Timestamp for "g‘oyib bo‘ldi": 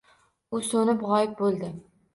1.07-1.75